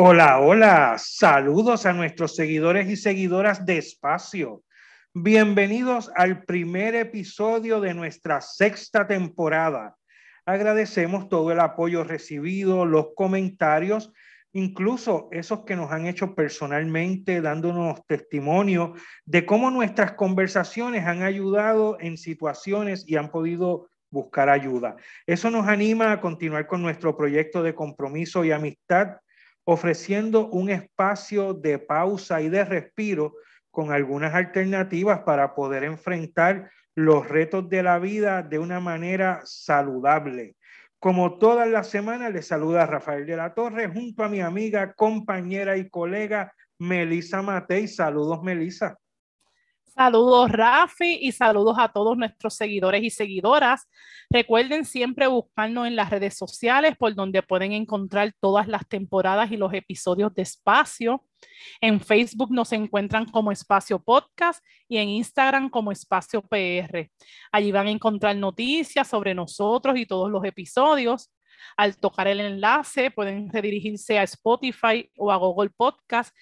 [0.00, 4.62] Hola, hola, saludos a nuestros seguidores y seguidoras de Espacio.
[5.12, 9.96] Bienvenidos al primer episodio de nuestra sexta temporada.
[10.46, 14.12] Agradecemos todo el apoyo recibido, los comentarios,
[14.52, 18.94] incluso esos que nos han hecho personalmente dándonos testimonio
[19.24, 24.94] de cómo nuestras conversaciones han ayudado en situaciones y han podido buscar ayuda.
[25.26, 29.16] Eso nos anima a continuar con nuestro proyecto de compromiso y amistad,
[29.70, 33.34] ofreciendo un espacio de pausa y de respiro
[33.70, 40.56] con algunas alternativas para poder enfrentar los retos de la vida de una manera saludable.
[40.98, 45.76] Como todas las semanas, le saluda Rafael de la Torre junto a mi amiga, compañera
[45.76, 47.88] y colega Melisa Matei.
[47.88, 48.96] Saludos, Melisa.
[49.98, 53.88] Saludos Rafi y saludos a todos nuestros seguidores y seguidoras.
[54.30, 59.56] Recuerden siempre buscarnos en las redes sociales por donde pueden encontrar todas las temporadas y
[59.56, 61.24] los episodios de Espacio.
[61.80, 67.10] En Facebook nos encuentran como Espacio Podcast y en Instagram como Espacio PR.
[67.50, 71.32] Allí van a encontrar noticias sobre nosotros y todos los episodios.
[71.76, 76.32] Al tocar el enlace pueden redirigirse a Spotify o a Google Podcast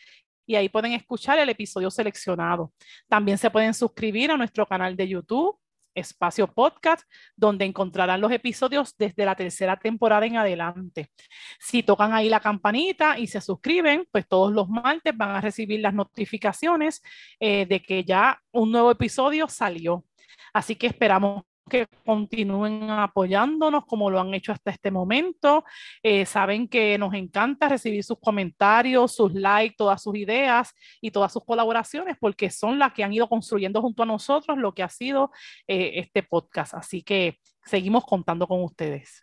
[0.46, 2.72] y ahí pueden escuchar el episodio seleccionado.
[3.08, 5.58] También se pueden suscribir a nuestro canal de YouTube,
[5.94, 7.02] Espacio Podcast,
[7.34, 11.10] donde encontrarán los episodios desde la tercera temporada en adelante.
[11.58, 15.80] Si tocan ahí la campanita y se suscriben, pues todos los martes van a recibir
[15.80, 17.02] las notificaciones
[17.40, 20.04] eh, de que ya un nuevo episodio salió.
[20.52, 25.64] Así que esperamos que continúen apoyándonos como lo han hecho hasta este momento.
[26.02, 31.32] Eh, saben que nos encanta recibir sus comentarios, sus likes, todas sus ideas y todas
[31.32, 34.88] sus colaboraciones, porque son las que han ido construyendo junto a nosotros lo que ha
[34.88, 35.30] sido
[35.66, 36.74] eh, este podcast.
[36.74, 39.22] Así que seguimos contando con ustedes.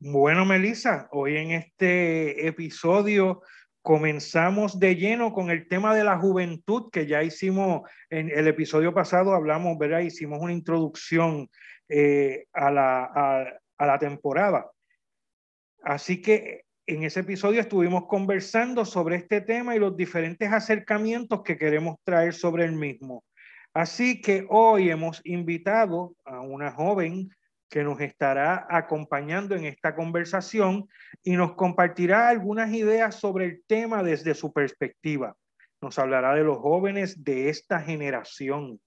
[0.00, 3.42] Bueno, Melissa, hoy en este episodio
[3.82, 8.94] comenzamos de lleno con el tema de la juventud que ya hicimos en el episodio
[8.94, 10.00] pasado, hablamos, ¿verdad?
[10.00, 11.50] Hicimos una introducción
[11.88, 13.04] eh, a, la,
[13.76, 14.70] a la temporada.
[15.82, 21.56] Así que en ese episodio estuvimos conversando sobre este tema y los diferentes acercamientos que
[21.56, 23.24] queremos traer sobre el mismo.
[23.74, 27.30] Así que hoy hemos invitado a una joven
[27.72, 30.86] que nos estará acompañando en esta conversación
[31.24, 35.34] y nos compartirá algunas ideas sobre el tema desde su perspectiva.
[35.80, 38.78] Nos hablará de los jóvenes de esta generación.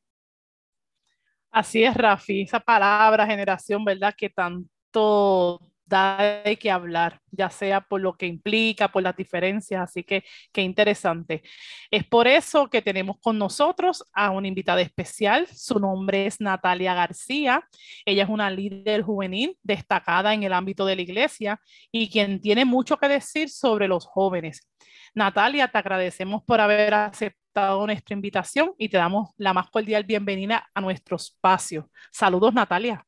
[1.50, 4.14] Así es, Rafi, esa palabra generación, ¿verdad?
[4.16, 9.82] Que tanto da de qué hablar, ya sea por lo que implica, por las diferencias,
[9.82, 11.44] así que qué interesante.
[11.92, 16.94] Es por eso que tenemos con nosotros a una invitada especial, su nombre es Natalia
[16.94, 17.68] García,
[18.06, 21.60] ella es una líder juvenil destacada en el ámbito de la iglesia
[21.92, 24.68] y quien tiene mucho que decir sobre los jóvenes.
[25.14, 30.70] Natalia, te agradecemos por haber aceptado nuestra invitación y te damos la más cordial bienvenida
[30.74, 31.90] a nuestro espacio.
[32.12, 33.06] Saludos, Natalia.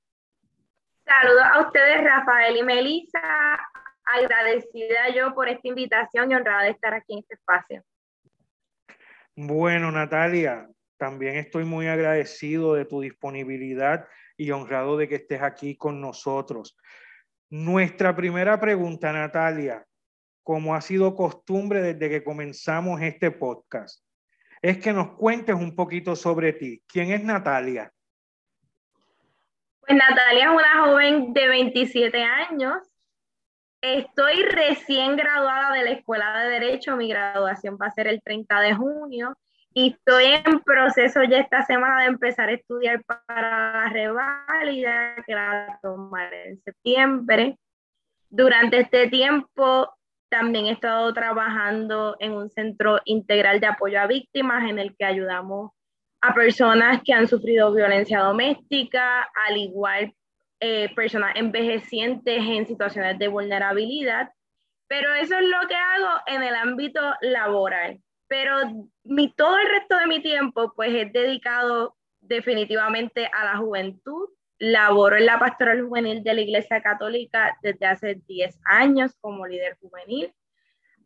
[1.08, 3.22] Saludos a ustedes, Rafael y Melissa.
[4.04, 7.82] Agradecida yo por esta invitación y honrada de estar aquí en este espacio.
[9.34, 15.78] Bueno, Natalia, también estoy muy agradecido de tu disponibilidad y honrado de que estés aquí
[15.78, 16.78] con nosotros.
[17.50, 19.86] Nuestra primera pregunta, Natalia,
[20.44, 24.04] como ha sido costumbre desde que comenzamos este podcast,
[24.62, 26.84] es que nos cuentes un poquito sobre ti.
[26.86, 27.94] ¿Quién es Natalia?
[29.88, 32.76] Pues Natalia es una joven de 27 años.
[33.80, 36.98] Estoy recién graduada de la Escuela de Derecho.
[36.98, 39.38] Mi graduación va a ser el 30 de junio.
[39.74, 45.34] Y estoy en proceso ya esta semana de empezar a estudiar para la reválida que
[45.34, 47.58] la tomaré en septiembre.
[48.30, 49.90] Durante este tiempo
[50.28, 55.06] también he estado trabajando en un centro integral de apoyo a víctimas en el que
[55.06, 55.72] ayudamos
[56.22, 60.14] a personas que han sufrido violencia doméstica, al igual
[60.60, 64.32] eh, personas envejecientes en situaciones de vulnerabilidad.
[64.88, 68.00] Pero eso es lo que hago en el ámbito laboral.
[68.28, 68.56] Pero
[69.04, 74.30] mi, todo el resto de mi tiempo pues es dedicado definitivamente a la juventud.
[74.60, 79.78] Laboro en la pastoral juvenil de la Iglesia Católica desde hace 10 años como líder
[79.80, 80.34] juvenil.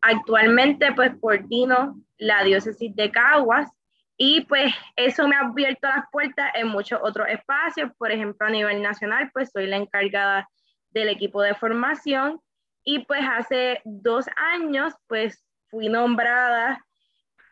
[0.00, 3.70] Actualmente pues coordino la diócesis de Caguas
[4.16, 8.50] y pues eso me ha abierto las puertas en muchos otros espacios, por ejemplo a
[8.50, 10.48] nivel nacional, pues soy la encargada
[10.90, 12.40] del equipo de formación
[12.84, 16.84] y pues hace dos años pues fui nombrada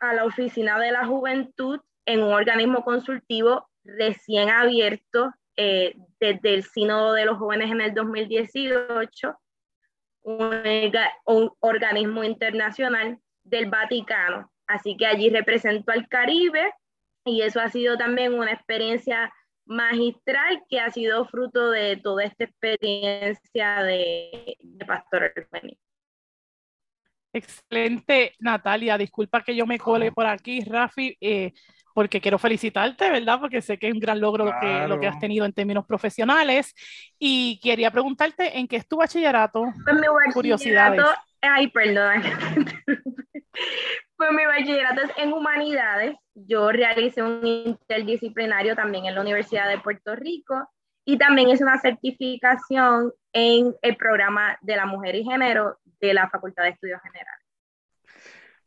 [0.00, 6.64] a la oficina de la juventud en un organismo consultivo recién abierto eh, desde el
[6.64, 9.38] Sínodo de los Jóvenes en el 2018
[10.22, 14.49] un, organismo internacional del Vaticano.
[14.70, 16.72] Así que allí represento al Caribe
[17.24, 19.32] y eso ha sido también una experiencia
[19.66, 25.32] magistral que ha sido fruto de toda esta experiencia de, de Pastor
[27.32, 28.96] Excelente, Natalia.
[28.96, 31.16] Disculpa que yo me cole por aquí, Rafi.
[31.20, 31.52] Eh,
[32.00, 33.38] porque quiero felicitarte, ¿verdad?
[33.38, 35.84] Porque sé que es un gran logro lo, que, lo que has tenido en términos
[35.84, 36.74] profesionales.
[37.18, 39.64] Y quería preguntarte, ¿en qué es tu bachillerato?
[39.84, 41.02] Pues mi bachillerato, Curiosidades.
[41.42, 42.22] ay, perdón.
[44.16, 46.16] pues mi bachillerato es en humanidades.
[46.34, 50.70] Yo realicé un interdisciplinario también en la Universidad de Puerto Rico
[51.04, 56.30] y también es una certificación en el programa de la mujer y género de la
[56.30, 57.39] Facultad de Estudios Generales.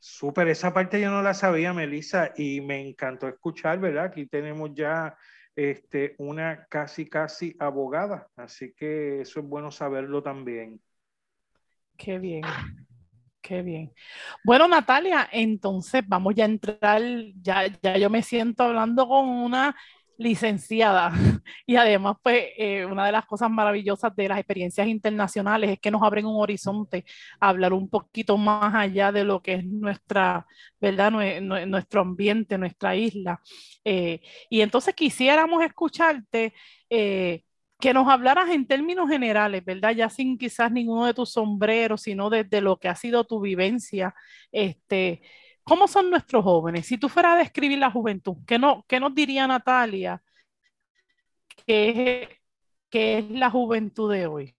[0.06, 4.08] Súper, esa parte yo no la sabía, Melissa, y me encantó escuchar, ¿verdad?
[4.08, 5.16] Aquí tenemos ya
[5.56, 10.82] este, una casi, casi abogada, así que eso es bueno saberlo también.
[11.96, 12.42] Qué bien,
[13.42, 13.94] qué bien.
[14.44, 17.02] Bueno, Natalia, entonces vamos ya a entrar,
[17.42, 19.74] ya, ya yo me siento hablando con una
[20.18, 21.12] licenciada.
[21.66, 25.92] Y además, pues, eh, una de las cosas maravillosas de las experiencias internacionales es que
[25.92, 27.06] nos abren un horizonte
[27.40, 30.46] a hablar un poquito más allá de lo que es nuestra,
[30.80, 31.12] ¿verdad?
[31.68, 33.42] Nuestro ambiente, nuestra isla.
[33.86, 36.54] Eh, y entonces quisiéramos escucharte.
[36.90, 37.44] Eh,
[37.80, 39.92] que nos hablaras en términos generales, ¿verdad?
[39.94, 44.16] Ya sin quizás ninguno de tus sombreros, sino desde lo que ha sido tu vivencia,
[44.54, 45.22] este,
[45.64, 46.86] ¿Cómo son nuestros jóvenes?
[46.86, 50.22] Si tú fueras a describir la juventud, ¿qué, no, qué nos diría Natalia
[51.66, 52.40] que
[52.92, 54.56] es, la juventud de hoy?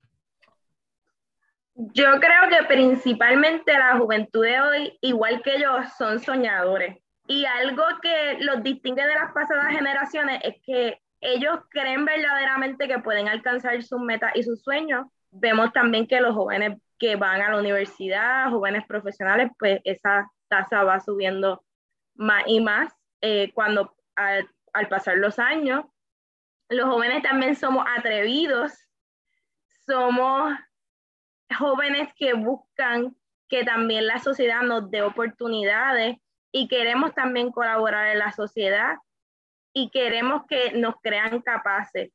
[1.75, 6.99] Yo creo que principalmente la juventud de hoy, igual que ellos, son soñadores.
[7.27, 12.99] Y algo que los distingue de las pasadas generaciones es que ellos creen verdaderamente que
[12.99, 15.07] pueden alcanzar sus metas y sus sueños.
[15.31, 20.85] Vemos también que los jóvenes que van a la universidad, jóvenes profesionales, pues esa tasa
[20.85, 21.65] va subiendo
[22.15, 24.49] más y más eh, cuando al,
[24.89, 25.85] pasar los años.
[26.69, 28.73] Los jóvenes también somos atrevidos,
[29.87, 30.55] somos
[31.59, 33.17] jóvenes que buscan
[33.49, 36.17] que también la sociedad nos dé oportunidades
[36.53, 38.97] y queremos también colaborar en la sociedad
[39.73, 42.11] y queremos que nos crean capaces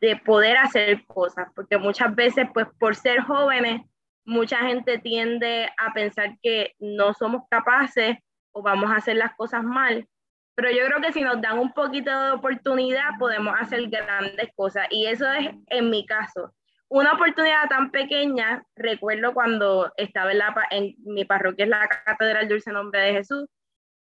[0.00, 3.82] de poder hacer cosas, porque muchas veces, pues por ser jóvenes,
[4.24, 8.16] mucha gente tiende a pensar que no somos capaces
[8.52, 10.06] o vamos a hacer las cosas mal,
[10.54, 14.86] pero yo creo que si nos dan un poquito de oportunidad podemos hacer grandes cosas
[14.90, 16.52] y eso es en mi caso.
[16.88, 22.48] Una oportunidad tan pequeña, recuerdo cuando estaba en, la, en mi parroquia, es la Catedral
[22.48, 23.48] Dulce Nombre de Jesús,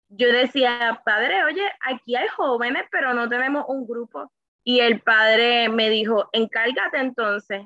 [0.10, 4.32] yo decía, padre, oye, aquí hay jóvenes, pero no tenemos un grupo.
[4.64, 7.62] Y el padre me dijo, encárgate entonces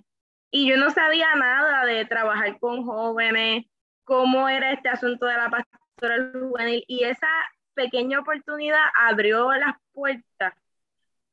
[0.56, 3.66] y yo no sabía nada de trabajar con jóvenes,
[4.04, 7.28] cómo era este asunto de la pastoral juvenil y esa
[7.74, 10.54] pequeña oportunidad abrió las puertas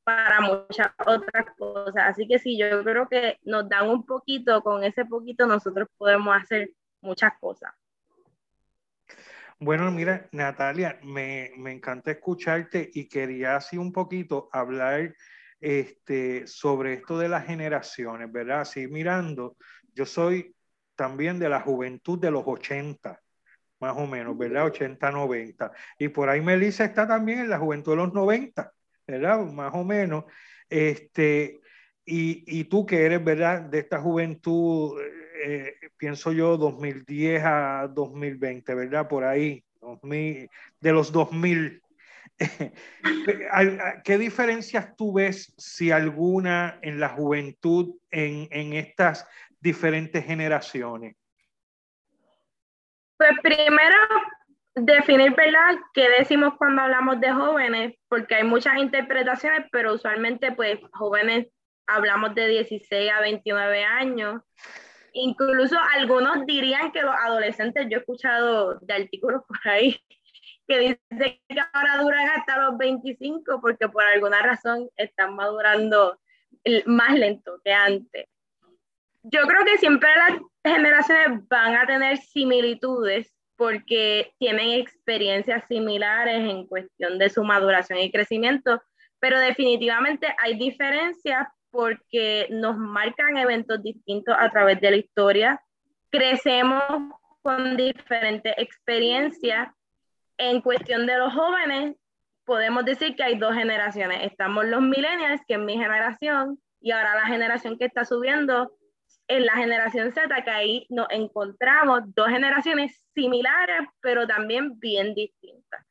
[0.05, 2.03] para muchas otras cosas.
[2.07, 6.35] Así que sí, yo creo que nos dan un poquito, con ese poquito nosotros podemos
[6.35, 6.71] hacer
[7.03, 7.75] muchas cosas.
[9.59, 15.15] Bueno, mira, Natalia, me, me encanta escucharte y quería así un poquito hablar
[15.61, 18.62] este, sobre esto de las generaciones, ¿verdad?
[18.62, 19.57] Así mirando,
[19.95, 20.55] yo soy
[20.95, 23.21] también de la juventud de los 80,
[23.81, 24.67] más o menos, ¿verdad?
[24.67, 25.73] 80, 90.
[25.99, 28.73] Y por ahí Melissa está también en la juventud de los 90,
[29.07, 29.40] ¿verdad?
[29.40, 30.25] Más o menos.
[30.69, 31.61] Este,
[32.05, 33.62] y, y tú que eres, ¿verdad?
[33.62, 35.00] De esta juventud,
[35.43, 39.09] eh, pienso yo, 2010 a 2020, ¿verdad?
[39.09, 40.50] Por ahí, 2000,
[40.81, 41.83] de los 2000.
[44.04, 49.28] ¿Qué diferencias tú ves, si alguna, en la juventud en, estas
[49.61, 51.16] diferentes generaciones?
[53.18, 53.97] Pues primero,
[54.75, 60.78] definir, ¿verdad?, qué decimos cuando hablamos de jóvenes, porque hay muchas interpretaciones, pero usualmente, pues,
[60.92, 61.49] jóvenes
[61.87, 64.42] hablamos de 16 a 29 años.
[65.12, 70.00] Incluso algunos dirían que los adolescentes, yo he escuchado de artículos por ahí,
[70.71, 76.21] que dice que ahora duran hasta los 25 porque por alguna razón están madurando
[76.87, 78.27] más lento que antes.
[79.25, 86.67] Yo creo que siempre las generaciones van a tener similitudes porque tienen experiencias similares en
[86.69, 88.81] cuestión de su maduración y crecimiento,
[89.19, 95.61] pero definitivamente hay diferencias porque nos marcan eventos distintos a través de la historia,
[96.11, 96.83] crecemos
[97.43, 99.69] con diferentes experiencias
[100.40, 101.97] en cuestión de los jóvenes,
[102.44, 104.20] podemos decir que hay dos generaciones.
[104.23, 108.73] Estamos los millennials, que es mi generación, y ahora la generación que está subiendo
[109.28, 115.85] en la generación Z, que ahí nos encontramos dos generaciones similares, pero también bien distintas.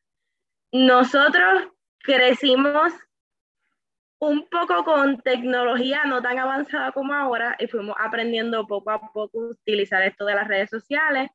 [0.71, 1.67] Nosotros
[1.99, 2.91] crecimos
[4.19, 9.37] un poco con tecnología no tan avanzada como ahora y fuimos aprendiendo poco a poco
[9.37, 11.29] utilizar esto de las redes sociales,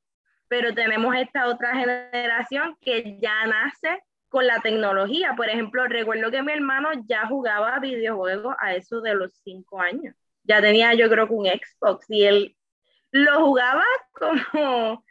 [0.55, 5.35] pero tenemos esta otra generación que ya nace con la tecnología.
[5.37, 10.15] Por ejemplo, recuerdo que mi hermano ya jugaba videojuegos a eso de los cinco años.
[10.45, 12.57] Ya tenía yo creo que un Xbox y él
[13.11, 13.83] lo jugaba
[14.13, 15.05] como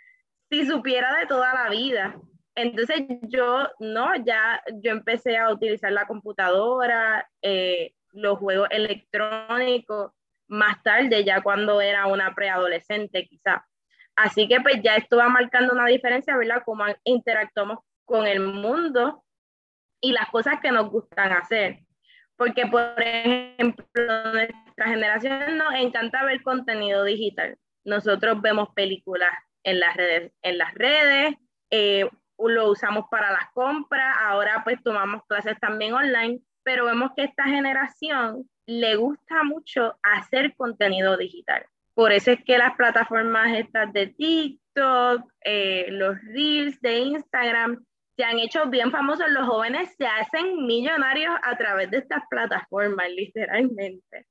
[0.50, 2.16] si supiera de toda la vida.
[2.56, 10.14] Entonces yo, no, ya yo empecé a utilizar la computadora, eh, los juegos electrónicos,
[10.48, 13.66] más tarde, ya cuando era una preadolescente quizá.
[14.16, 16.62] Así que pues ya esto va marcando una diferencia, ¿verdad?
[16.66, 19.24] Cómo interactuamos con el mundo
[20.02, 21.80] y las cosas que nos gustan hacer.
[22.36, 23.86] Porque, por ejemplo,
[24.34, 27.58] nuestra generación nos encanta ver contenido digital.
[27.86, 29.32] Nosotros vemos películas
[29.64, 31.36] en las redes, en las redes
[31.70, 37.24] eh, lo usamos para las compras, ahora pues tomamos clases también online, pero vemos que
[37.24, 41.66] esta generación le gusta mucho hacer contenido digital.
[41.94, 47.86] Por eso es que las plataformas estas de TikTok, eh, los reels de Instagram,
[48.16, 49.30] se han hecho bien famosos.
[49.30, 54.26] Los jóvenes se hacen millonarios a través de estas plataformas, literalmente.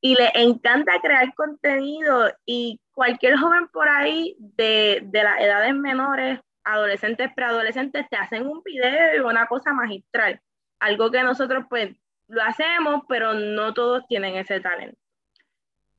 [0.00, 6.40] Y les encanta crear contenido y cualquier joven por ahí de, de las edades menores
[6.64, 10.40] adolescentes, preadolescentes, te hacen un video y una cosa magistral.
[10.80, 11.96] Algo que nosotros pues
[12.28, 14.98] lo hacemos, pero no todos tienen ese talento.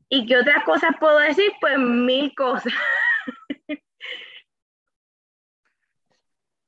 [0.09, 1.51] ¿Y qué otras cosas puedo decir?
[1.59, 2.73] Pues mil cosas.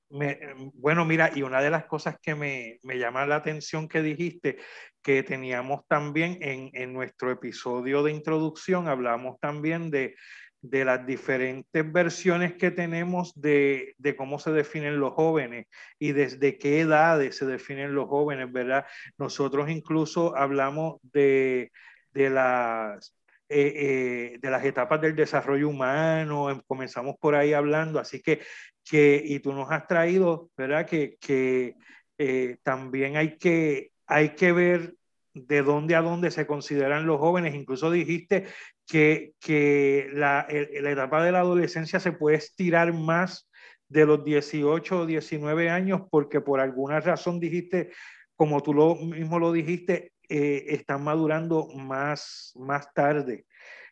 [0.10, 4.58] bueno, mira, y una de las cosas que me, me, llama la atención que dijiste,
[5.01, 10.15] que teníamos también en, en nuestro episodio de introducción, hablamos también de,
[10.62, 15.67] de las diferentes versiones que tenemos de, de, cómo se definen los jóvenes
[15.98, 18.86] y desde qué edades se definen los jóvenes, ¿verdad?
[19.17, 21.72] Nosotros incluso hablamos de,
[22.12, 23.15] de las,
[23.51, 28.41] eh, eh, de las etapas del desarrollo humano, em, comenzamos por ahí hablando, así que,
[28.83, 30.85] que y tú nos has traído, ¿verdad?
[30.85, 31.75] Que, que
[32.19, 34.93] eh, también hay que, hay que ver
[35.33, 37.55] de dónde a dónde se consideran los jóvenes.
[37.55, 38.45] Incluso dijiste
[38.85, 43.49] que, que la, la, etapa de la adolescencia se puede estirar más
[43.87, 47.91] de los 18 o 19 años porque por alguna razón dijiste,
[48.35, 53.48] como tú lo mismo lo dijiste, eh, están madurando más, más tarde.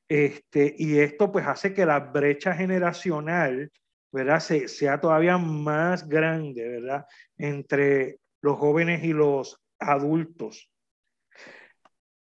[0.08, 3.72] Este, y esto pues hace que la brecha generacional,
[4.12, 4.39] ¿verdad?
[4.39, 7.06] Se, sea todavía más grande, ¿verdad?
[7.38, 10.70] Entre los jóvenes y los adultos.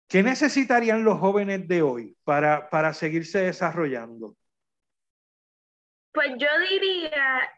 [0.08, 4.38] ¿Qué necesitarían los jóvenes de hoy para, para seguirse desarrollando?
[6.14, 7.50] Pues yo diría,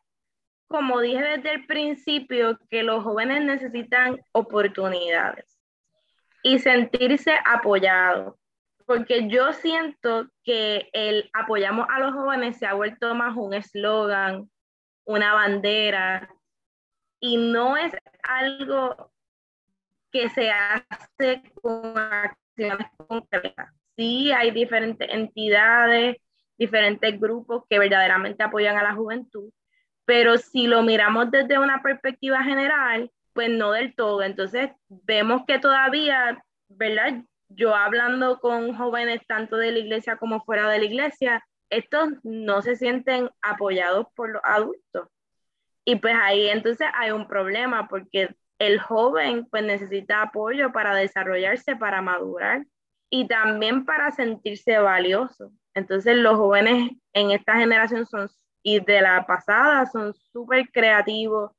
[0.67, 5.56] como dije desde el principio, que los jóvenes necesitan oportunidades
[6.43, 8.35] y sentirse apoyados,
[8.85, 14.49] porque yo siento que el apoyamos a los jóvenes se ha vuelto más un eslogan,
[15.05, 16.29] una bandera,
[17.19, 19.11] y no es algo
[20.11, 23.73] que se hace con acciones concretas.
[23.95, 26.17] Sí, hay diferentes entidades,
[26.57, 29.51] diferentes grupos que verdaderamente apoyan a la juventud,
[30.05, 34.23] pero si lo miramos desde una perspectiva general, pues no del todo.
[34.23, 37.21] Entonces, vemos que todavía, ¿verdad?
[37.49, 42.63] Yo hablando con jóvenes tanto de la iglesia como fuera de la iglesia, estos no
[42.63, 45.09] se sienten apoyados por los adultos.
[45.85, 51.75] Y pues ahí entonces hay un problema porque el joven pues necesita apoyo para desarrollarse,
[51.75, 52.65] para madurar
[53.11, 55.51] y también para sentirse valioso.
[55.75, 58.29] Entonces los jóvenes en esta generación son
[58.63, 61.51] y de la pasada son súper creativos,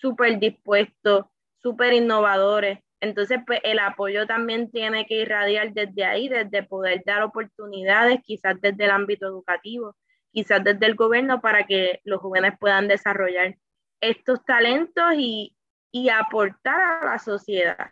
[0.00, 1.26] súper dispuestos,
[1.62, 2.78] súper innovadores.
[3.00, 8.60] Entonces, pues el apoyo también tiene que irradiar desde ahí, desde poder dar oportunidades, quizás
[8.60, 9.96] desde el ámbito educativo,
[10.32, 13.56] quizás desde el gobierno, para que los jóvenes puedan desarrollar
[14.00, 15.56] estos talentos y,
[15.92, 17.90] y aportar a la sociedad,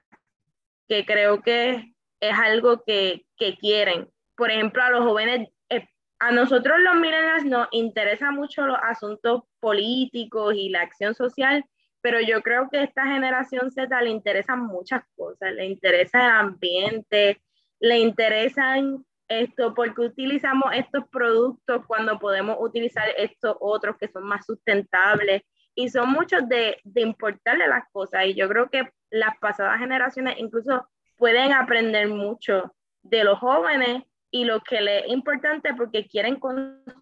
[0.88, 4.08] que creo que es algo que, que quieren.
[4.36, 5.88] Por ejemplo, a los jóvenes, eh,
[6.18, 11.64] a nosotros los millennials nos interesan mucho los asuntos políticos y la acción social,
[12.00, 16.32] pero yo creo que a esta generación Z le interesan muchas cosas, le interesa el
[16.32, 17.40] ambiente,
[17.80, 24.46] le interesan esto, porque utilizamos estos productos cuando podemos utilizar estos otros que son más
[24.46, 25.42] sustentables
[25.74, 30.36] y son muchos de, de importarle las cosas y yo creo que las pasadas generaciones
[30.38, 36.36] incluso pueden aprender mucho de los jóvenes y lo que le es importante porque quieren
[36.36, 36.96] construir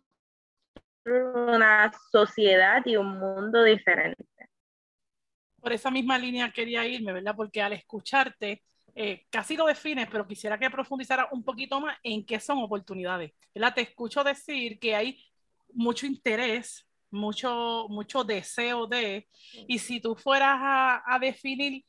[1.04, 4.24] una sociedad y un mundo diferente.
[5.66, 7.34] Por esa misma línea quería irme, ¿verdad?
[7.34, 8.62] Porque al escucharte,
[8.94, 13.32] eh, casi lo defines, pero quisiera que profundizara un poquito más en qué son oportunidades.
[13.52, 13.74] ¿verdad?
[13.74, 15.20] Te escucho decir que hay
[15.72, 19.26] mucho interés, mucho, mucho deseo de,
[19.66, 21.84] y si tú fueras a, a definir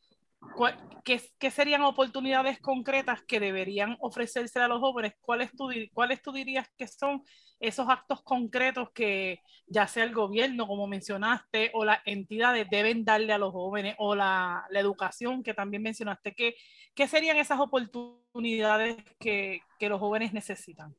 [1.04, 5.14] ¿Qué, ¿Qué, serían oportunidades concretas que deberían ofrecerse a los jóvenes?
[5.22, 7.24] ¿Cuáles tú, ¿Cuáles tú dirías que son
[7.60, 13.34] esos actos concretos que ya sea el gobierno, como mencionaste, o las entidades deben darle
[13.34, 16.34] a los jóvenes, o la, la educación que también mencionaste?
[16.34, 16.56] ¿Qué,
[16.94, 20.96] ¿Qué serían esas oportunidades que, que los jóvenes necesitan?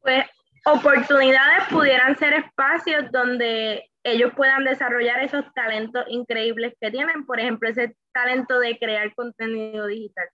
[0.00, 0.26] Pues
[0.66, 7.68] oportunidades pudieran ser espacios donde ellos puedan desarrollar esos talentos increíbles que tienen, por ejemplo,
[7.68, 10.28] ese talento de crear contenido digital.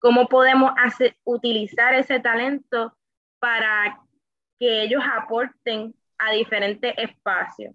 [0.00, 0.72] ¿Cómo podemos
[1.24, 2.96] utilizar ese talento
[3.38, 4.00] para
[4.58, 7.74] que ellos aporten a diferentes espacios?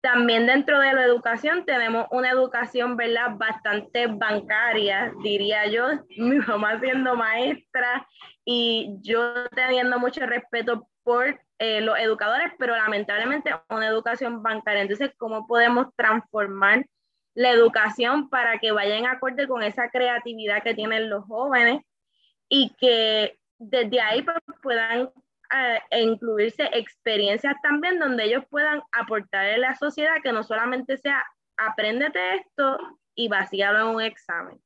[0.00, 3.32] También dentro de la educación tenemos una educación, ¿verdad?
[3.36, 8.08] Bastante bancaria, diría yo, mi mamá siendo maestra
[8.44, 14.82] y yo teniendo mucho respeto por eh, los educadores, pero lamentablemente una educación bancaria.
[14.82, 16.84] Entonces, ¿cómo podemos transformar
[17.32, 21.80] la educación para que vayan acorde con esa creatividad que tienen los jóvenes
[22.50, 25.10] y que desde ahí pues, puedan
[25.56, 31.24] eh, incluirse experiencias también donde ellos puedan aportar en la sociedad que no solamente sea
[31.56, 32.76] apréndete esto
[33.14, 34.60] y vacíalo en un examen.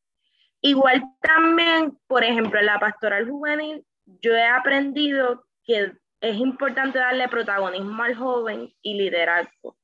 [0.60, 3.86] Igual también, por ejemplo, en la pastoral juvenil,
[4.20, 9.76] yo he aprendido que es importante darle protagonismo al joven y liderazgo.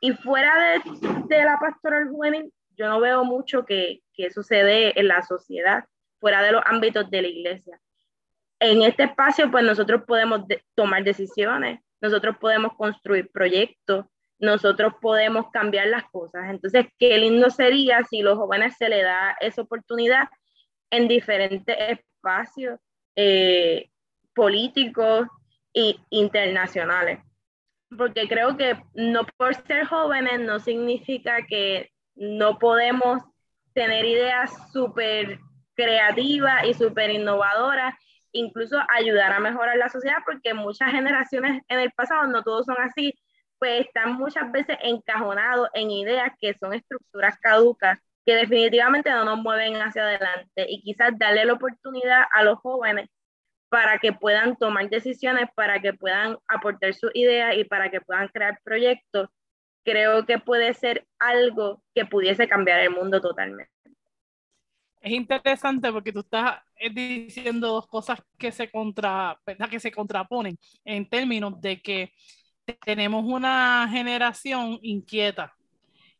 [0.00, 0.80] Y fuera de,
[1.28, 5.84] de la pastoral juvenil, yo no veo mucho que, que sucede en la sociedad,
[6.18, 7.80] fuera de los ámbitos de la iglesia.
[8.58, 10.42] En este espacio, pues nosotros podemos
[10.74, 14.04] tomar decisiones, nosotros podemos construir proyectos,
[14.40, 16.50] nosotros podemos cambiar las cosas.
[16.50, 20.28] Entonces, qué lindo sería si los jóvenes se les da esa oportunidad
[20.90, 22.80] en diferentes espacios
[23.14, 23.90] eh,
[24.34, 25.28] políticos,
[25.72, 27.20] internacionales.
[27.96, 33.22] Porque creo que no por ser jóvenes no significa que no podemos
[33.72, 35.38] tener ideas súper
[35.74, 37.94] creativas y súper innovadoras,
[38.32, 42.76] incluso ayudar a mejorar la sociedad, porque muchas generaciones en el pasado, no todos son
[42.80, 43.14] así,
[43.58, 49.38] pues están muchas veces encajonados en ideas que son estructuras caducas que definitivamente no nos
[49.38, 53.08] mueven hacia adelante y quizás darle la oportunidad a los jóvenes
[53.68, 58.28] para que puedan tomar decisiones, para que puedan aportar sus ideas y para que puedan
[58.28, 59.28] crear proyectos,
[59.84, 63.72] creo que puede ser algo que pudiese cambiar el mundo totalmente.
[65.00, 69.38] Es interesante porque tú estás eh, diciendo dos cosas que se, contra,
[69.70, 72.12] que se contraponen en términos de que
[72.84, 75.54] tenemos una generación inquieta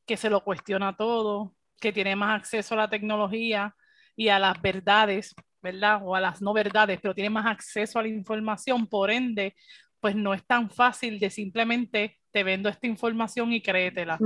[0.06, 3.76] que se lo cuestiona todo, que tiene más acceso a la tecnología
[4.16, 6.00] y a las verdades ¿verdad?
[6.04, 9.54] O a las no verdades, pero tiene más acceso a la información, por ende,
[10.00, 14.18] pues no es tan fácil de simplemente te vendo esta información y créetela.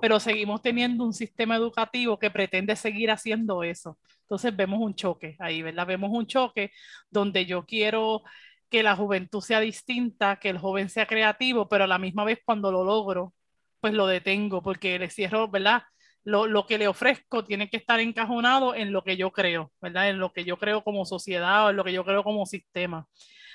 [0.00, 3.98] Pero seguimos teniendo un sistema educativo que pretende seguir haciendo eso.
[4.22, 5.86] Entonces vemos un choque ahí, ¿verdad?
[5.86, 6.70] Vemos un choque
[7.10, 8.22] donde yo quiero
[8.68, 12.40] que la juventud sea distinta, que el joven sea creativo, pero a la misma vez
[12.44, 13.34] cuando lo logro,
[13.80, 15.82] pues lo detengo porque le cierro, ¿verdad?
[16.28, 20.10] Lo, que le ofrezco tiene que estar encajonado en lo que yo creo, ¿verdad?
[20.10, 23.06] En lo que yo creo como sociedad o en lo que yo creo como sistema.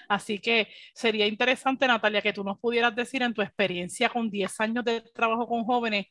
[0.09, 4.59] Así que sería interesante, Natalia, que tú nos pudieras decir en tu experiencia con 10
[4.59, 6.07] años de trabajo con jóvenes,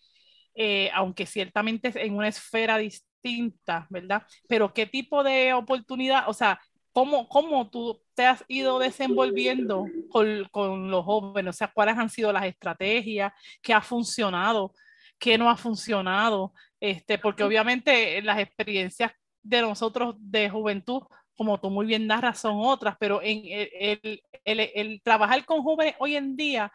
[0.55, 4.23] eh, aunque ciertamente en una esfera distinta, ¿verdad?
[4.49, 6.61] Pero qué tipo de oportunidad, o sea,
[6.93, 11.57] ¿cómo, cómo tú te has ido desenvolviendo con, con los jóvenes?
[11.57, 13.33] O sea, ¿cuáles han sido las estrategias?
[13.61, 14.73] ¿Qué ha funcionado?
[15.23, 21.03] Qué no ha funcionado, este, porque obviamente las experiencias de nosotros de juventud,
[21.37, 25.95] como tú muy bien narras, son otras, pero en el, el, el, trabajar con jóvenes
[26.01, 26.73] hoy en día,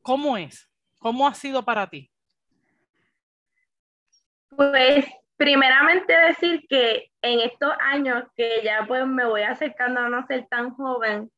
[0.00, 0.66] ¿cómo es?
[0.98, 2.10] ¿Cómo ha sido para ti?
[4.56, 5.04] Pues
[5.36, 10.46] primeramente decir que en estos años que ya pues me voy acercando a no ser
[10.48, 11.30] tan joven,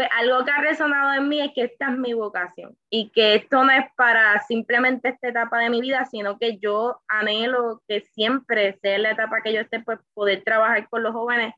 [0.00, 3.34] pues algo que ha resonado en mí es que esta es mi vocación y que
[3.34, 8.00] esto no es para simplemente esta etapa de mi vida, sino que yo anhelo que
[8.00, 11.52] siempre sea la etapa que yo esté, pues poder trabajar con los jóvenes,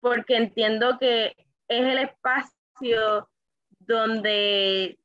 [0.00, 1.34] porque entiendo que
[1.68, 3.28] es el espacio
[3.80, 4.98] donde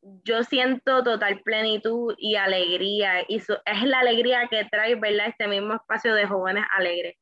[0.00, 5.26] yo siento total plenitud y alegría, y es la alegría que trae, ¿verdad?
[5.26, 7.16] Este mismo espacio de jóvenes alegres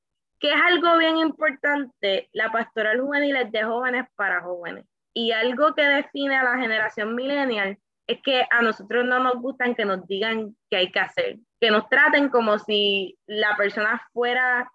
[0.45, 4.85] que es algo bien importante, la pastoral juvenil es de jóvenes para jóvenes.
[5.15, 9.75] Y algo que define a la generación millennial es que a nosotros no nos gustan
[9.75, 14.71] que nos digan qué hay que hacer, que nos traten como si la persona fuera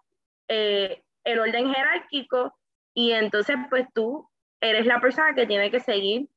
[0.47, 2.57] eh, el orden jerárquico
[2.95, 4.27] y entonces pues tú
[4.59, 6.29] eres la persona que tiene que seguir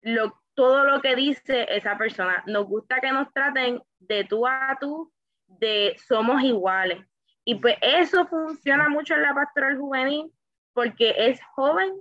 [0.00, 2.42] lo, todo lo que dice esa persona.
[2.48, 5.12] Nos gusta que nos traten de tú a tú,
[5.46, 7.06] de somos iguales.
[7.44, 10.32] Y pues eso funciona mucho en la pastoral juvenil
[10.72, 11.92] porque es joven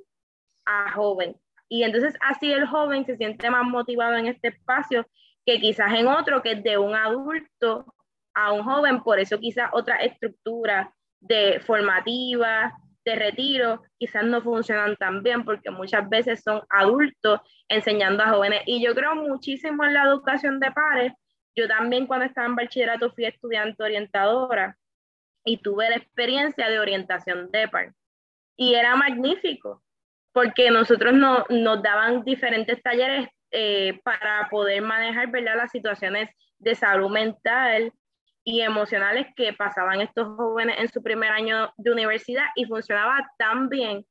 [0.66, 1.36] a joven.
[1.68, 5.08] Y entonces así el joven se siente más motivado en este espacio
[5.46, 7.94] que quizás en otro que es de un adulto
[8.34, 12.74] a un joven, por eso quizás otra estructura de formativa,
[13.04, 18.62] de retiro, quizás no funcionan tan bien porque muchas veces son adultos enseñando a jóvenes.
[18.66, 21.14] Y yo creo muchísimo en la educación de pares.
[21.56, 24.78] Yo también cuando estaba en bachillerato fui estudiante orientadora
[25.44, 27.94] y tuve la experiencia de orientación de par.
[28.58, 29.84] Y era magnífico
[30.34, 35.58] porque nosotros no, nos daban diferentes talleres eh, para poder manejar ¿verdad?
[35.58, 37.92] las situaciones de salud mental
[38.44, 43.68] y emocionales que pasaban estos jóvenes en su primer año de universidad y funcionaba tan
[43.68, 44.06] bien.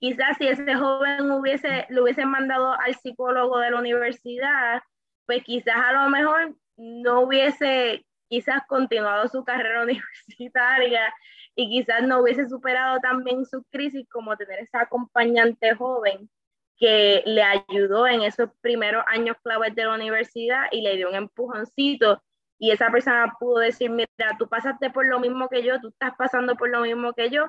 [0.00, 4.82] Quizás si ese joven hubiese, lo hubiesen mandado al psicólogo de la universidad,
[5.26, 11.12] pues quizás a lo mejor no hubiese quizás continuado su carrera universitaria
[11.54, 16.30] y quizás no hubiese superado también su crisis como tener esa acompañante joven
[16.78, 21.14] que le ayudó en esos primeros años claves de la universidad y le dio un
[21.14, 22.22] empujoncito
[22.58, 24.08] y esa persona pudo decir, mira,
[24.38, 27.46] tú pasaste por lo mismo que yo, tú estás pasando por lo mismo que yo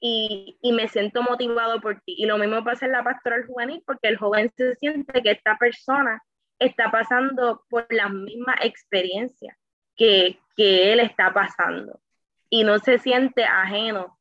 [0.00, 2.14] y, y me siento motivado por ti.
[2.18, 5.56] Y lo mismo pasa en la pastoral juvenil porque el joven se siente que esta
[5.56, 6.22] persona
[6.58, 9.59] está pasando por las mismas experiencias
[10.00, 12.00] que, que él está pasando
[12.48, 14.18] y no se siente ajeno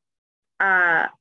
[0.59, 1.13] a,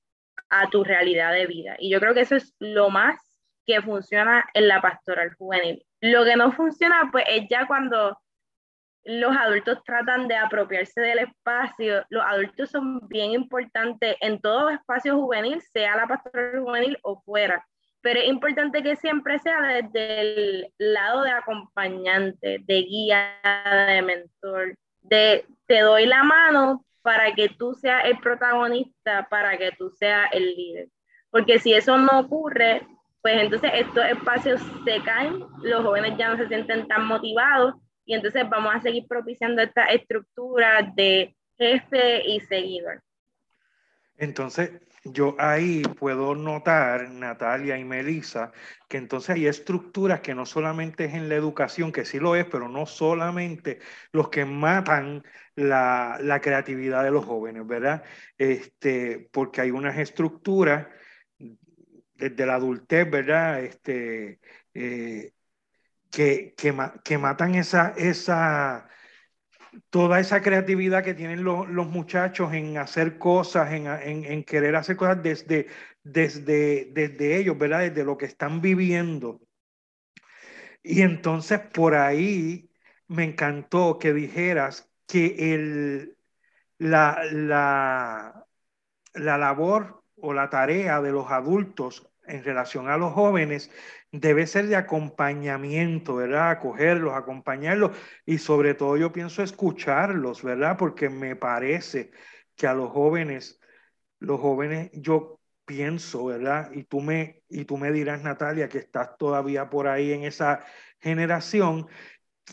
[0.50, 1.76] a tu realidad de vida.
[1.78, 3.16] Y yo creo que eso es lo más
[3.64, 5.86] que funciona en la pastoral juvenil.
[6.00, 8.18] Lo que no funciona, pues, es ya cuando
[9.04, 12.04] los adultos tratan de apropiarse del espacio.
[12.08, 17.64] Los adultos son bien importantes en todo espacio juvenil, sea la pastoral juvenil o fuera.
[18.08, 23.34] Pero es importante que siempre sea desde el lado de acompañante, de guía,
[23.86, 29.72] de mentor, de te doy la mano para que tú seas el protagonista, para que
[29.72, 30.88] tú seas el líder.
[31.28, 32.80] Porque si eso no ocurre,
[33.20, 37.74] pues entonces estos espacios se caen, los jóvenes ya no se sienten tan motivados
[38.06, 43.02] y entonces vamos a seguir propiciando esta estructura de jefe y seguidor.
[44.16, 44.80] Entonces,
[45.12, 48.52] yo ahí puedo notar, Natalia y Melissa,
[48.88, 52.46] que entonces hay estructuras que no solamente es en la educación, que sí lo es,
[52.46, 53.80] pero no solamente
[54.12, 58.04] los que matan la, la creatividad de los jóvenes, ¿verdad?
[58.36, 60.86] Este, porque hay unas estructuras
[62.18, 63.62] desde la adultez, ¿verdad?
[63.62, 64.40] Este,
[64.74, 65.32] eh,
[66.10, 68.88] que, que, matan esa, esa,
[69.90, 75.22] toda esa creatividad que tienen los, muchachos en hacer cosas, en, en, querer hacer cosas
[75.22, 75.68] desde,
[76.02, 77.80] desde, desde ellos, ¿verdad?
[77.80, 79.40] Desde lo que están viviendo.
[80.82, 82.70] Y entonces por ahí
[83.08, 86.16] me encantó que dijeras que el,
[86.78, 88.46] la, la,
[89.14, 93.70] la labor o la tarea de los adultos en relación a los jóvenes
[94.12, 96.50] debe ser de acompañamiento, ¿verdad?
[96.50, 100.76] Acogerlos, acompañarlos y sobre todo yo pienso escucharlos, ¿verdad?
[100.78, 102.10] Porque me parece
[102.56, 103.60] que a los jóvenes,
[104.18, 106.72] los jóvenes, yo pienso, ¿verdad?
[106.72, 110.64] Y tú me, y tú me dirás, Natalia, que estás todavía por ahí en esa
[111.00, 111.86] generación,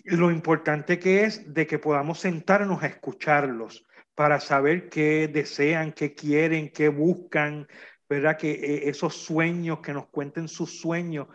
[0.04, 3.86] lo importante que es de que podamos sentarnos a escucharlos
[4.16, 7.68] para saber qué desean, qué quieren, qué buscan,
[8.10, 8.38] ¿verdad?
[8.38, 11.28] Que eh, esos sueños, que nos cuenten sus sueños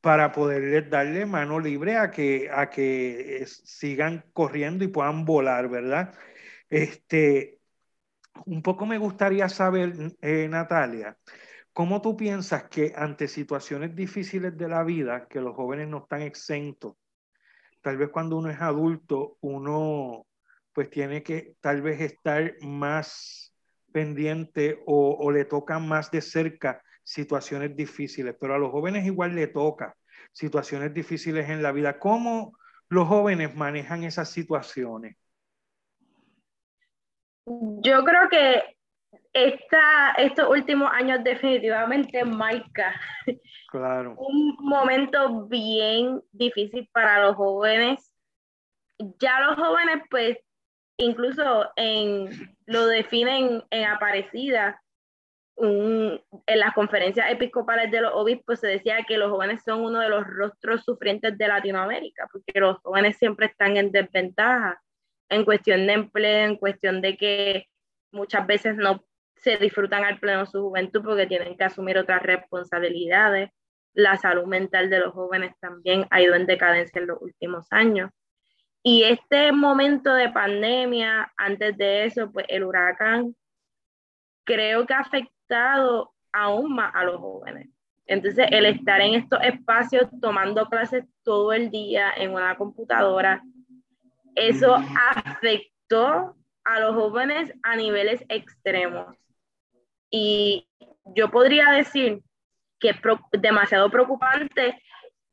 [0.00, 6.14] para poderles darle mano libre a que, a que sigan corriendo y puedan volar, ¿verdad?
[6.68, 7.58] Este,
[8.46, 11.16] un poco me gustaría saber, eh, Natalia,
[11.72, 16.22] ¿cómo tú piensas que ante situaciones difíciles de la vida, que los jóvenes no están
[16.22, 16.94] exentos,
[17.82, 20.26] tal vez cuando uno es adulto, uno
[20.72, 23.47] pues tiene que tal vez estar más
[23.98, 29.48] pendiente o, le tocan más de cerca situaciones difíciles, pero a los jóvenes igual le
[29.48, 29.96] toca
[30.30, 31.98] situaciones difíciles en la vida.
[31.98, 32.56] ¿Cómo
[32.88, 35.16] los jóvenes manejan esas situaciones?
[37.46, 38.76] Yo creo que
[39.32, 42.94] esta, estos últimos años definitivamente marca
[43.72, 44.14] claro.
[44.16, 48.14] un momento bien difícil para los jóvenes.
[49.18, 50.38] Ya los jóvenes pues
[50.98, 52.28] incluso en,
[52.66, 54.82] lo definen en Aparecida,
[55.60, 60.08] en las conferencias episcopales de los obispos se decía que los jóvenes son uno de
[60.08, 64.80] los rostros sufrientes de Latinoamérica, porque los jóvenes siempre están en desventaja
[65.28, 67.66] en cuestión de empleo, en cuestión de que
[68.12, 69.04] muchas veces no
[69.36, 73.50] se disfrutan al pleno su juventud porque tienen que asumir otras responsabilidades.
[73.94, 78.10] La salud mental de los jóvenes también ha ido en decadencia en los últimos años.
[78.82, 83.34] Y este momento de pandemia, antes de eso, pues el huracán,
[84.44, 87.68] creo que ha afectado aún más a los jóvenes.
[88.06, 93.42] Entonces, el estar en estos espacios tomando clases todo el día en una computadora,
[94.34, 94.76] eso
[95.12, 99.14] afectó a los jóvenes a niveles extremos.
[100.10, 100.68] Y
[101.14, 102.22] yo podría decir
[102.78, 102.96] que es
[103.32, 104.80] demasiado preocupante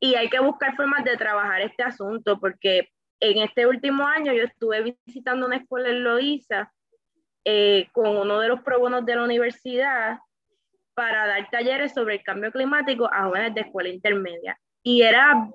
[0.00, 4.44] y hay que buscar formas de trabajar este asunto porque en este último año yo
[4.44, 6.72] estuve visitando una escuela en Loíza
[7.44, 10.18] eh, con uno de los probonos de la universidad
[10.94, 14.58] para dar talleres sobre el cambio climático a jóvenes de escuela intermedia.
[14.82, 15.48] Y era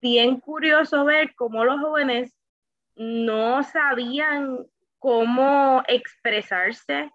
[0.00, 2.34] bien curioso ver cómo los jóvenes
[2.94, 4.66] no sabían
[4.98, 7.10] cómo expresarse,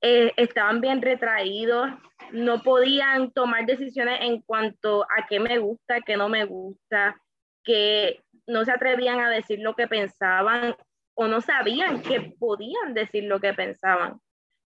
[0.00, 1.90] eh, estaban bien retraídos,
[2.32, 7.16] no podían tomar decisiones en cuanto a qué me gusta, qué no me gusta,
[7.62, 10.76] que no se atrevían a decir lo que pensaban
[11.14, 14.20] o no sabían que podían decir lo que pensaban.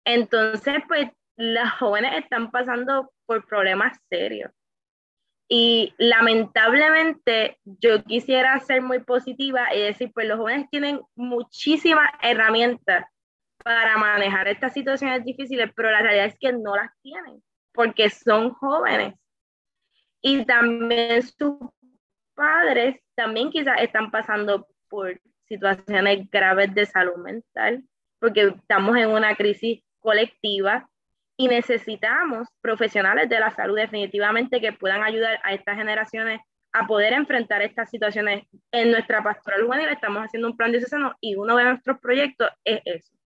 [0.06, 4.52] Entonces, pues las jóvenes están pasando por problemas serios.
[5.50, 13.06] Y lamentablemente yo quisiera ser muy positiva y decir, pues los jóvenes tienen muchísimas herramientas
[13.64, 17.42] para manejar estas situaciones difíciles, pero la realidad es que no las tienen
[17.78, 19.14] porque son jóvenes.
[20.20, 21.60] Y también sus
[22.34, 27.84] padres también quizás están pasando por situaciones graves de salud mental,
[28.20, 30.88] porque estamos en una crisis colectiva
[31.36, 36.42] y necesitamos profesionales de la salud definitivamente que puedan ayudar a estas generaciones
[36.74, 38.46] a poder enfrentar estas situaciones.
[38.72, 42.50] En nuestra pastoral juvenil estamos haciendo un plan de diocesano y uno de nuestros proyectos
[42.64, 43.18] es eso,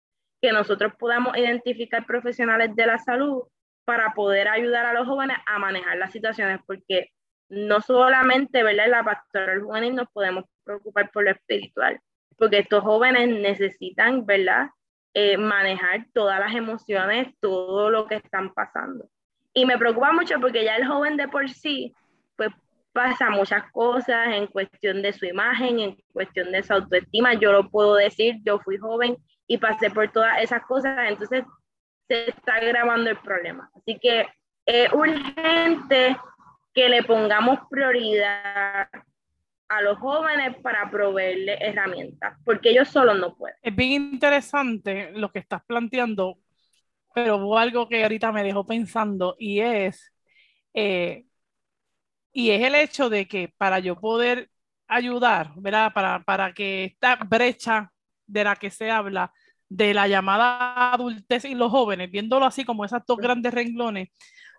[0.40, 3.42] que nosotros podamos identificar profesionales de la salud
[3.84, 7.10] para poder ayudar a los jóvenes a manejar las situaciones, porque
[7.50, 8.88] no solamente ¿verdad?
[8.88, 12.00] la pastoral juvenil nos podemos preocupar por lo espiritual,
[12.38, 14.68] porque estos jóvenes necesitan, ¿verdad?
[15.12, 19.08] Eh, manejar todas las emociones, todo lo que están pasando.
[19.52, 21.92] Y me preocupa mucho porque ya el joven de por sí,
[22.36, 22.50] pues
[22.92, 27.34] pasa muchas cosas en cuestión de su imagen, en cuestión de su autoestima.
[27.34, 29.16] Yo lo puedo decir, yo fui joven
[29.48, 31.44] y pasé por todas esas cosas, entonces
[32.06, 33.68] se está agravando el problema.
[33.74, 34.28] Así que
[34.64, 36.16] es urgente
[36.74, 38.88] que le pongamos prioridad
[39.68, 43.56] a los jóvenes para proveerles herramientas, porque ellos solos no pueden.
[43.62, 46.38] Es bien interesante lo que estás planteando,
[47.14, 50.12] pero hubo algo que ahorita me dejó pensando y es,
[50.74, 51.24] eh,
[52.32, 54.50] y es el hecho de que para yo poder
[54.88, 55.92] ayudar, ¿verdad?
[55.92, 57.92] Para, para que esta brecha
[58.26, 59.32] de la que se habla,
[59.68, 64.08] de la llamada adultez y los jóvenes, viéndolo así como esas dos grandes renglones,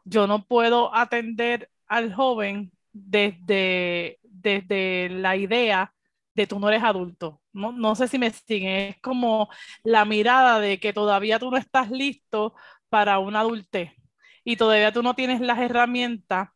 [0.05, 5.93] yo no puedo atender al joven desde, desde la idea
[6.33, 7.41] de tú no eres adulto.
[7.51, 9.49] No, no sé si me siguen, es como
[9.83, 12.55] la mirada de que todavía tú no estás listo
[12.89, 13.91] para una adultez
[14.45, 16.49] y todavía tú no tienes las herramientas.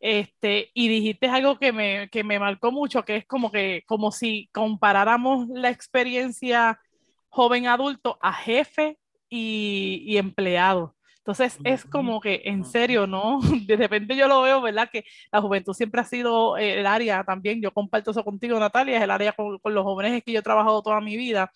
[0.00, 4.10] Este, y dijiste algo que me, que me marcó mucho, que es como que como
[4.10, 6.80] si comparáramos la experiencia
[7.28, 8.98] joven adulto a jefe
[9.28, 10.96] y, y empleado.
[11.30, 13.38] Entonces es como que en serio, ¿no?
[13.66, 14.88] De repente yo lo veo, ¿verdad?
[14.90, 18.96] Que la juventud siempre ha sido eh, el área también, yo comparto eso contigo, Natalia,
[18.96, 21.52] es el área con, con los jóvenes que yo he trabajado toda mi vida.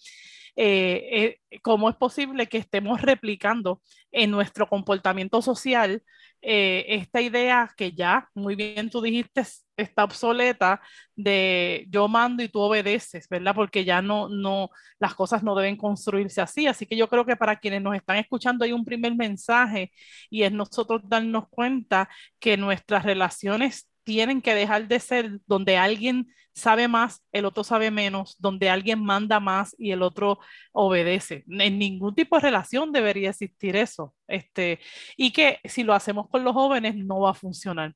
[0.55, 3.83] Eh, eh, cómo es posible que estemos replicando
[4.13, 6.05] en nuestro comportamiento social
[6.47, 9.43] eh, esta idea que ya, muy bien tú dijiste,
[9.77, 10.81] está obsoleta
[11.17, 13.55] de yo mando y tú obedeces, ¿verdad?
[13.55, 16.67] Porque ya no, no, las cosas no deben construirse así.
[16.67, 19.91] Así que yo creo que para quienes nos están escuchando hay un primer mensaje
[20.31, 26.29] y es nosotros darnos cuenta que nuestras relaciones tienen que dejar de ser donde alguien
[26.55, 30.39] sabe más, el otro sabe menos, donde alguien manda más y el otro
[30.73, 31.45] obedece.
[31.49, 34.15] En ningún tipo de relación debería existir eso.
[34.29, 34.79] Este,
[35.17, 37.95] y que si lo hacemos con los jóvenes no va a funcionar.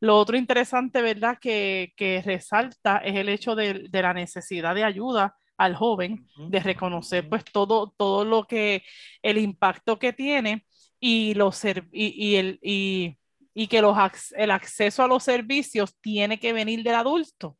[0.00, 4.84] Lo otro interesante, ¿verdad?, que, que resalta es el hecho de, de, la necesidad de
[4.84, 8.82] ayuda al joven, de reconocer pues todo, todo lo que,
[9.22, 10.66] el impacto que tiene
[10.98, 12.58] y, los, y, y el...
[12.62, 13.16] Y,
[13.60, 13.94] y que los,
[14.38, 17.58] el acceso a los servicios tiene que venir del adulto.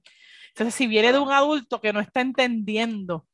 [0.48, 3.26] Entonces, si viene de un adulto que no está entendiendo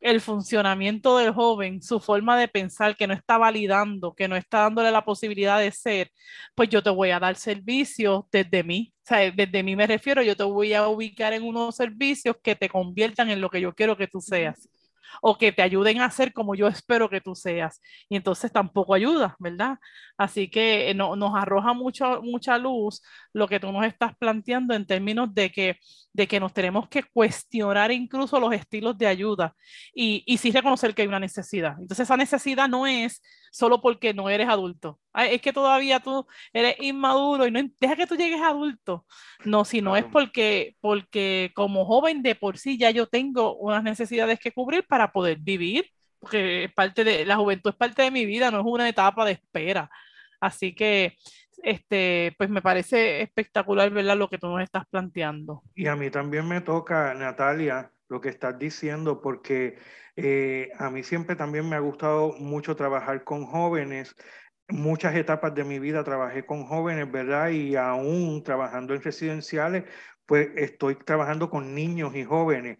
[0.00, 4.60] el funcionamiento del joven, su forma de pensar, que no está validando, que no está
[4.60, 6.10] dándole la posibilidad de ser,
[6.54, 8.94] pues yo te voy a dar servicios desde mí.
[9.36, 13.28] Desde mí me refiero, yo te voy a ubicar en unos servicios que te conviertan
[13.28, 14.70] en lo que yo quiero que tú seas
[15.22, 17.80] o que te ayuden a ser como yo espero que tú seas.
[18.08, 19.78] Y entonces tampoco ayuda, ¿verdad?
[20.16, 24.74] Así que eh, no, nos arroja mucho, mucha luz lo que tú nos estás planteando
[24.74, 25.78] en términos de que,
[26.12, 29.54] de que nos tenemos que cuestionar incluso los estilos de ayuda
[29.94, 31.72] y, y sí reconocer que hay una necesidad.
[31.72, 35.00] Entonces esa necesidad no es solo porque no eres adulto.
[35.14, 39.06] Es que todavía tú eres inmaduro y no deja que tú llegues adulto.
[39.44, 44.38] No, sino es porque, porque como joven de por sí ya yo tengo unas necesidades
[44.38, 45.86] que cubrir para poder vivir,
[46.18, 49.32] porque parte de la juventud es parte de mi vida, no es una etapa de
[49.32, 49.90] espera.
[50.40, 51.16] Así que
[51.62, 54.16] este, pues me parece espectacular ¿verdad?
[54.16, 55.62] lo que tú nos estás planteando.
[55.74, 59.78] Y a mí también me toca, Natalia, lo que estás diciendo, porque
[60.16, 64.16] eh, a mí siempre también me ha gustado mucho trabajar con jóvenes.
[64.70, 67.50] Muchas etapas de mi vida trabajé con jóvenes, ¿verdad?
[67.50, 69.84] Y aún trabajando en residenciales,
[70.26, 72.78] pues estoy trabajando con niños y jóvenes.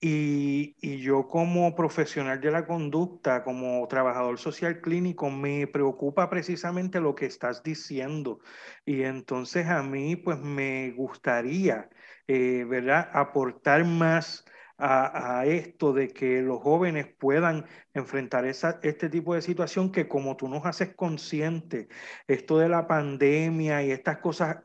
[0.00, 7.00] Y, y, yo como profesional de la conducta, como trabajador social clínico, me preocupa precisamente
[7.00, 8.40] lo que estás diciendo.
[8.84, 11.88] Y entonces a mí pues me gustaría,
[12.26, 14.44] eh, ¿verdad?, aportar más
[14.84, 20.36] a, esto de que los jóvenes puedan enfrentar esa, este tipo de situación que como
[20.36, 21.88] tú nos haces consciente,
[22.26, 24.58] esto de la pandemia y estas cosas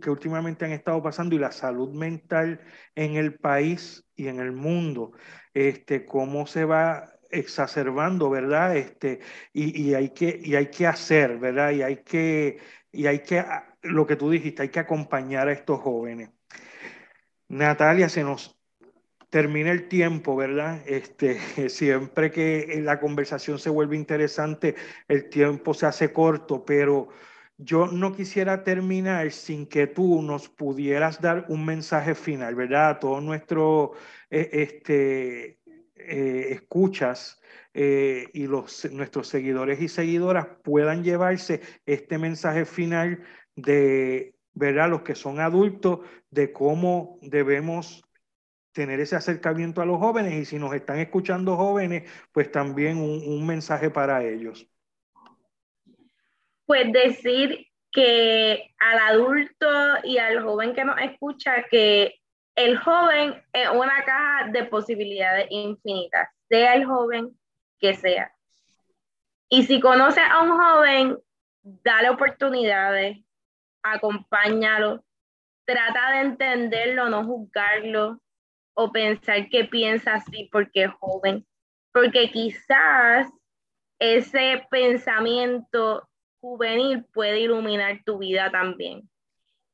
[0.00, 2.60] que últimamente han estado pasando y la salud mental
[2.94, 5.12] en el país y en el mundo,
[5.54, 8.76] este, cómo se va exacerbando, ¿verdad?
[8.76, 9.20] Este,
[9.52, 11.72] y, y, hay que, y hay que hacer, ¿verdad?
[11.72, 12.58] Y hay que,
[12.92, 13.44] y hay que,
[13.82, 16.30] lo que tú dijiste, hay que acompañar a estos jóvenes.
[17.48, 18.57] Natalia, se nos
[19.30, 20.82] termina el tiempo, ¿verdad?
[20.86, 21.38] Este,
[21.68, 24.74] siempre que la conversación se vuelve interesante,
[25.08, 27.08] el tiempo se hace corto, pero
[27.58, 32.90] yo no quisiera terminar sin que tú nos pudieras dar un mensaje final, ¿verdad?
[32.90, 33.90] A todos nuestros
[34.30, 35.58] eh, este,
[35.96, 37.40] eh, escuchas
[37.74, 43.24] eh, y los, nuestros seguidores y seguidoras puedan llevarse este mensaje final
[43.56, 44.88] de, ¿verdad?
[44.88, 48.07] Los que son adultos, de cómo debemos
[48.78, 53.44] tener ese acercamiento a los jóvenes y si nos están escuchando jóvenes, pues también un,
[53.44, 54.68] mensaje para ellos.
[56.64, 59.66] Pues decir que al adulto
[60.04, 62.20] y al joven que nos escucha que
[62.54, 67.36] el joven es una caja de posibilidades infinitas, sea el joven
[67.80, 68.32] que sea.
[69.48, 71.18] Y si conoce a un joven,
[71.62, 73.18] dale oportunidades,
[73.82, 75.02] acompáñalo,
[75.64, 78.20] trata de entenderlo, no juzgarlo,
[78.80, 81.44] o pensar que piensa así porque es joven,
[81.92, 83.26] porque quizás
[83.98, 86.08] ese pensamiento
[86.40, 89.10] juvenil puede iluminar tu vida también.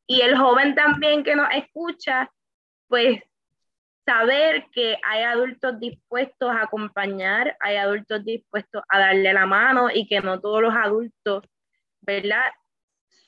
[0.06, 2.32] Y el joven también que nos escucha,
[2.88, 3.20] pues
[4.06, 10.06] saber que hay adultos dispuestos a acompañar, hay adultos dispuestos a darle la mano y
[10.06, 11.44] que no todos los adultos,
[12.00, 12.50] ¿verdad?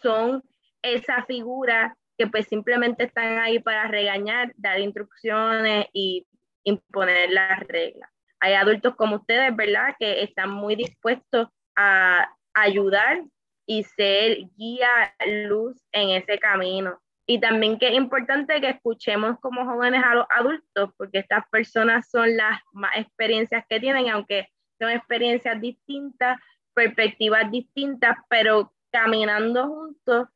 [0.00, 0.42] Son
[0.80, 6.26] esa figura que pues simplemente están ahí para regañar, dar instrucciones y
[6.64, 8.10] imponer las reglas.
[8.40, 13.22] Hay adultos como ustedes, ¿verdad?, que están muy dispuestos a ayudar
[13.66, 15.14] y ser guía,
[15.48, 17.00] luz en ese camino.
[17.26, 22.08] Y también que es importante que escuchemos como jóvenes a los adultos, porque estas personas
[22.08, 24.48] son las más experiencias que tienen, aunque
[24.78, 26.38] son experiencias distintas,
[26.72, 30.28] perspectivas distintas, pero caminando juntos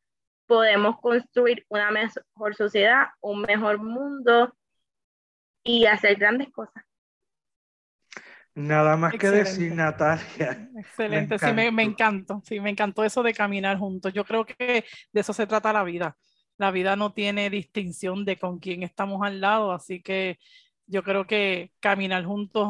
[0.50, 4.52] podemos construir una mejor sociedad, un mejor mundo
[5.62, 6.82] y hacer grandes cosas.
[8.56, 10.68] Nada más que decir, Natalia.
[10.76, 14.12] Excelente, sí, me, me encantó, sí, me encantó eso de caminar juntos.
[14.12, 16.16] Yo creo que de eso se trata la vida.
[16.58, 20.40] La vida no tiene distinción de con quién estamos al lado, así que
[20.86, 22.68] yo creo que caminar juntos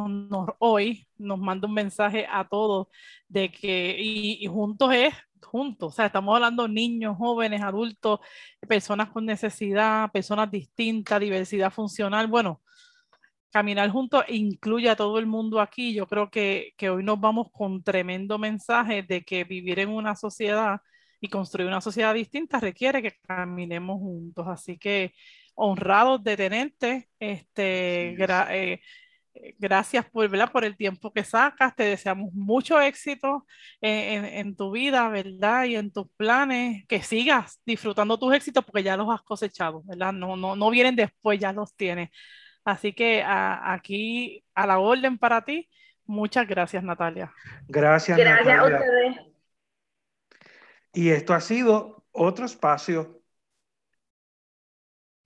[0.59, 2.89] hoy nos manda un mensaje a todos
[3.27, 5.15] de que, y, y juntos es
[5.51, 8.21] juntos, o sea, estamos hablando niños, jóvenes, adultos,
[8.69, 12.63] personas con necesidad, personas distintas, diversidad funcional, bueno,
[13.51, 15.95] caminar juntos incluye a todo el mundo aquí.
[15.95, 20.15] Yo creo que, que hoy nos vamos con tremendo mensaje de que vivir en una
[20.17, 20.81] sociedad
[21.21, 24.47] y construir una sociedad distinta requiere que caminemos juntos.
[24.49, 25.13] Así que
[25.55, 28.81] honrados de tenerte, este, eh,
[29.59, 30.51] gracias por, ¿verdad?
[30.51, 33.47] por el tiempo que sacas, te deseamos mucho éxito
[33.81, 35.65] en, en, tu vida, ¿verdad?
[35.65, 40.13] Y en tus planes, que sigas disfrutando tus éxitos porque ya los has cosechado, ¿verdad?
[40.13, 42.11] No, no, no vienen después, ya los tienes.
[42.65, 45.69] Así que aquí a la orden para ti.
[46.05, 47.33] Muchas gracias, Natalia.
[47.69, 49.17] Gracias, gracias a ustedes.
[50.93, 53.20] Y esto ha sido otro espacio